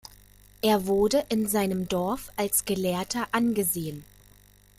[0.63, 4.03] Er wurde in seinem Dorf als Gelehrter angesehen.